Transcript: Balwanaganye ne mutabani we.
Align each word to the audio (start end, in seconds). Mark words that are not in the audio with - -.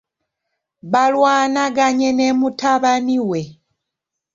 Balwanaganye 0.91 2.09
ne 2.17 2.27
mutabani 2.39 3.17
we. 3.29 3.41